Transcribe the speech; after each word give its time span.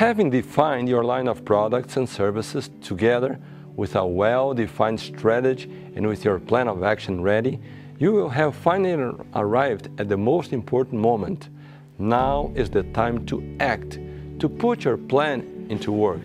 Having 0.00 0.30
defined 0.30 0.88
your 0.88 1.04
line 1.04 1.28
of 1.28 1.44
products 1.44 1.98
and 1.98 2.08
services 2.08 2.70
together 2.80 3.38
with 3.76 3.96
a 3.96 4.06
well-defined 4.06 4.98
strategy 4.98 5.70
and 5.94 6.06
with 6.06 6.24
your 6.24 6.38
plan 6.38 6.68
of 6.68 6.82
action 6.82 7.20
ready, 7.20 7.60
you 7.98 8.10
will 8.12 8.30
have 8.30 8.56
finally 8.56 9.14
arrived 9.34 9.90
at 10.00 10.08
the 10.08 10.16
most 10.16 10.54
important 10.54 11.02
moment. 11.02 11.50
Now 11.98 12.50
is 12.54 12.70
the 12.70 12.84
time 12.94 13.26
to 13.26 13.44
act, 13.60 13.98
to 14.38 14.48
put 14.48 14.84
your 14.84 14.96
plan 14.96 15.66
into 15.68 15.92
work. 15.92 16.22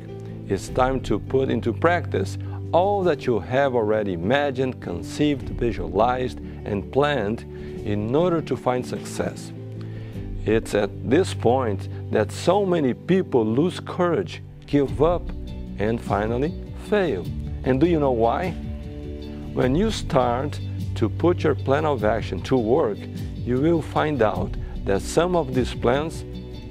It's 0.48 0.70
time 0.70 1.02
to 1.02 1.20
put 1.20 1.50
into 1.50 1.74
practice 1.74 2.38
all 2.72 3.04
that 3.04 3.26
you 3.26 3.40
have 3.40 3.76
already 3.76 4.14
imagined, 4.14 4.80
conceived, 4.80 5.50
visualized, 5.50 6.40
and 6.64 6.90
planned 6.94 7.42
in 7.86 8.16
order 8.16 8.40
to 8.40 8.56
find 8.56 8.86
success. 8.86 9.52
It's 10.46 10.76
at 10.76 10.92
this 11.10 11.34
point 11.34 11.90
that 12.16 12.32
so 12.32 12.66
many 12.66 12.94
people 12.94 13.46
lose 13.46 13.82
courage, 13.82 14.42
give 14.68 15.04
up, 15.04 15.22
and 15.80 16.00
finally 16.00 16.54
fail. 16.88 17.26
And 17.66 17.78
do 17.78 17.88
you 17.88 18.00
know 18.00 18.14
why? 18.14 18.52
When 19.54 19.76
you 19.76 19.92
start 19.92 20.58
to 20.96 21.10
put 21.10 21.44
your 21.44 21.56
plan 21.56 21.86
of 21.86 22.06
action 22.06 22.40
to 22.44 22.56
work, 22.56 22.98
you 23.36 23.60
will 23.60 23.82
find 23.82 24.22
out 24.22 24.56
that 24.86 25.02
some 25.02 25.36
of 25.36 25.54
these 25.54 25.74
plans 25.74 26.24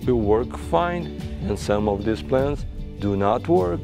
will 0.06 0.22
work 0.22 0.56
fine 0.56 1.20
and 1.46 1.58
some 1.58 1.90
of 1.90 2.06
these 2.06 2.22
plans 2.22 2.64
do 2.98 3.14
not 3.14 3.46
work. 3.46 3.82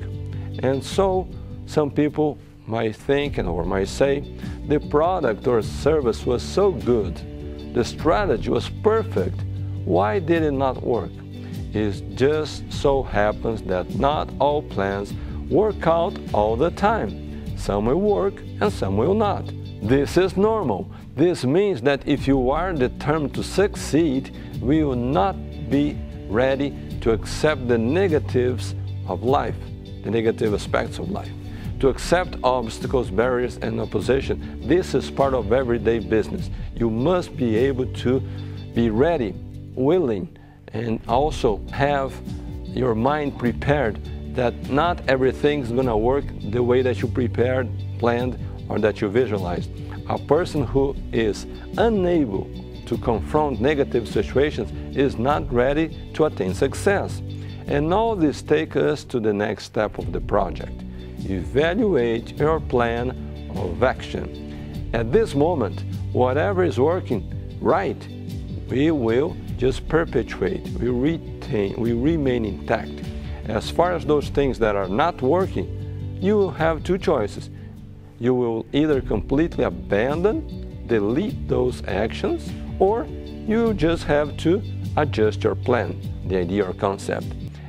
And 0.62 0.82
so 0.82 1.28
some 1.66 1.90
people 1.90 2.38
might 2.66 2.96
think 2.96 3.36
and 3.36 3.46
or 3.46 3.66
might 3.66 3.88
say 3.88 4.24
the 4.66 4.80
product 4.80 5.46
or 5.46 5.60
service 5.60 6.24
was 6.24 6.42
so 6.42 6.70
good, 6.70 7.20
the 7.74 7.84
strategy 7.84 8.48
was 8.48 8.70
perfect, 8.82 9.38
why 9.84 10.20
did 10.20 10.42
it 10.42 10.52
not 10.52 10.82
work? 10.82 11.10
It 11.72 12.16
just 12.16 12.72
so 12.72 13.02
happens 13.02 13.62
that 13.62 13.94
not 13.94 14.28
all 14.40 14.62
plans 14.62 15.12
work 15.48 15.86
out 15.86 16.18
all 16.32 16.56
the 16.56 16.70
time. 16.70 17.56
Some 17.56 17.86
will 17.86 18.00
work 18.00 18.40
and 18.60 18.72
some 18.72 18.96
will 18.96 19.14
not. 19.14 19.44
This 19.82 20.16
is 20.16 20.36
normal. 20.36 20.90
This 21.16 21.44
means 21.44 21.80
that 21.82 22.06
if 22.06 22.26
you 22.26 22.50
are 22.50 22.72
determined 22.72 23.34
to 23.34 23.42
succeed, 23.42 24.34
we 24.60 24.82
will 24.82 24.96
not 24.96 25.36
be 25.70 25.96
ready 26.28 26.74
to 27.02 27.12
accept 27.12 27.68
the 27.68 27.78
negatives 27.78 28.74
of 29.06 29.22
life, 29.22 29.56
the 30.02 30.10
negative 30.10 30.54
aspects 30.54 30.98
of 30.98 31.10
life. 31.10 31.30
To 31.80 31.88
accept 31.88 32.36
obstacles, 32.42 33.10
barriers, 33.10 33.58
and 33.58 33.80
opposition. 33.80 34.60
This 34.66 34.94
is 34.94 35.10
part 35.10 35.34
of 35.34 35.52
everyday 35.52 35.98
business. 36.00 36.50
You 36.74 36.90
must 36.90 37.36
be 37.36 37.56
able 37.56 37.86
to 37.86 38.20
be 38.74 38.90
ready, 38.90 39.34
willing, 39.74 40.36
and 40.72 41.00
also 41.08 41.60
have 41.72 42.14
your 42.64 42.94
mind 42.94 43.38
prepared 43.38 43.98
that 44.34 44.70
not 44.70 45.00
everything 45.08 45.60
is 45.60 45.72
going 45.72 45.86
to 45.86 45.96
work 45.96 46.24
the 46.50 46.62
way 46.62 46.82
that 46.82 47.02
you 47.02 47.08
prepared, 47.08 47.68
planned, 47.98 48.38
or 48.68 48.78
that 48.78 49.00
you 49.00 49.08
visualized. 49.08 49.70
A 50.08 50.18
person 50.18 50.64
who 50.64 50.94
is 51.12 51.46
unable 51.78 52.48
to 52.86 52.96
confront 52.98 53.60
negative 53.60 54.08
situations 54.08 54.72
is 54.96 55.16
not 55.16 55.52
ready 55.52 56.10
to 56.14 56.24
attain 56.24 56.54
success. 56.54 57.22
And 57.66 57.92
all 57.92 58.16
this 58.16 58.42
takes 58.42 58.76
us 58.76 59.04
to 59.04 59.20
the 59.20 59.32
next 59.32 59.64
step 59.64 59.98
of 59.98 60.12
the 60.12 60.20
project. 60.20 60.82
Evaluate 61.24 62.38
your 62.38 62.60
plan 62.60 63.10
of 63.54 63.82
action. 63.82 64.90
At 64.92 65.12
this 65.12 65.34
moment, 65.34 65.84
whatever 66.12 66.64
is 66.64 66.80
working 66.80 67.22
right, 67.60 68.08
we 68.68 68.90
will 68.90 69.36
just 69.60 69.86
perpetuate, 69.88 70.66
we 70.80 70.88
retain, 70.88 71.74
we 71.76 71.92
remain 71.92 72.46
intact. 72.46 72.92
As 73.44 73.68
far 73.68 73.92
as 73.92 74.06
those 74.06 74.30
things 74.30 74.58
that 74.58 74.74
are 74.74 74.88
not 74.88 75.20
working, 75.20 75.68
you 76.18 76.48
have 76.52 76.82
two 76.82 76.96
choices. 76.96 77.50
You 78.18 78.32
will 78.32 78.64
either 78.72 79.02
completely 79.02 79.64
abandon, 79.64 80.86
delete 80.86 81.46
those 81.46 81.82
actions, 81.86 82.50
or 82.78 83.06
you 83.46 83.74
just 83.74 84.04
have 84.04 84.34
to 84.38 84.62
adjust 84.96 85.44
your 85.44 85.56
plan, 85.56 85.94
the 86.26 86.38
idea 86.38 86.64
or 86.64 86.72
concept. 86.72 87.26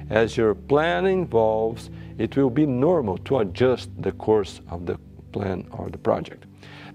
As 0.09 0.37
your 0.37 0.55
plan 0.55 1.05
evolves, 1.07 1.89
it 2.17 2.37
will 2.37 2.49
be 2.49 2.65
normal 2.65 3.17
to 3.17 3.39
adjust 3.39 3.89
the 4.01 4.13
course 4.13 4.61
of 4.69 4.85
the 4.85 4.97
plan 5.33 5.67
or 5.73 5.89
the 5.89 5.97
project. 5.97 6.45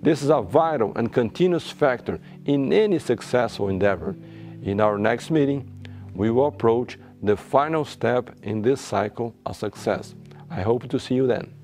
This 0.00 0.22
is 0.22 0.30
a 0.30 0.40
vital 0.40 0.94
and 0.96 1.12
continuous 1.12 1.70
factor 1.70 2.18
in 2.46 2.72
any 2.72 2.98
successful 2.98 3.68
endeavor. 3.68 4.16
In 4.66 4.80
our 4.80 4.98
next 4.98 5.30
meeting, 5.30 5.70
we 6.12 6.28
will 6.28 6.48
approach 6.48 6.98
the 7.22 7.36
final 7.36 7.84
step 7.84 8.34
in 8.42 8.62
this 8.62 8.80
cycle 8.80 9.32
of 9.46 9.54
success. 9.54 10.16
I 10.50 10.62
hope 10.62 10.88
to 10.88 10.98
see 10.98 11.14
you 11.14 11.28
then. 11.28 11.54